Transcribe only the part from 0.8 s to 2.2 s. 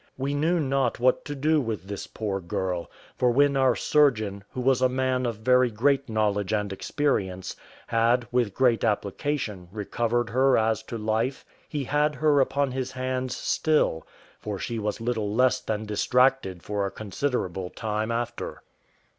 what to do with this